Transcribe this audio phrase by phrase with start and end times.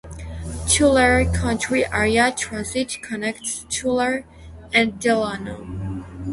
[0.67, 4.25] Tulare County Area Transit connects Tulare
[4.73, 6.03] and Delano.